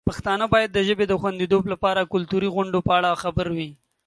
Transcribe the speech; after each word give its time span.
پښتانه 0.09 0.45
باید 0.53 0.69
د 0.73 0.79
ژبې 0.87 1.05
د 1.07 1.13
خوندیتوب 1.21 1.63
لپاره 1.73 1.99
د 2.01 2.09
کلتوري 2.13 2.49
غونډو 2.55 2.79
په 2.87 2.91
اړه 2.97 3.19
خبر 3.23 3.47
وي. 3.57 3.69